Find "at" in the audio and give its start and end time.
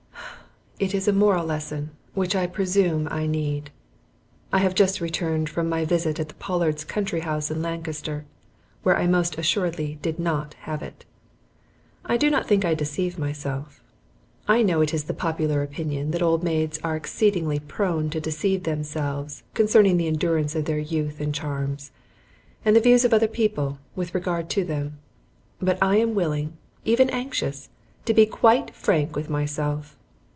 6.19-6.27